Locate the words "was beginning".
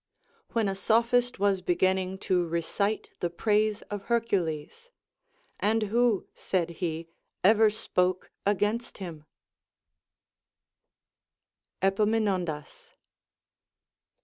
1.37-2.17